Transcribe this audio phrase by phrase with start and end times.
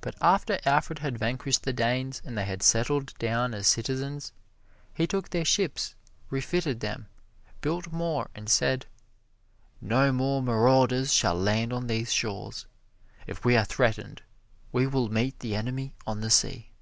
[0.00, 4.32] But after Alfred had vanquished the Danes and they had settled down as citizens,
[4.92, 5.94] he took their ships,
[6.28, 7.06] refitted them,
[7.60, 8.86] built more and said:
[9.80, 12.66] "No more marauders shall land on these shores.
[13.28, 14.22] If we are threatened
[14.72, 16.72] we will meet the enemy on the sea."